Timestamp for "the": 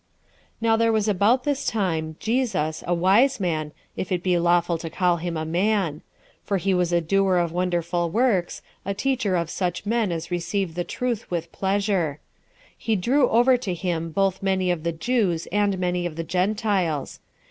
10.73-10.83, 14.81-14.91, 16.15-16.23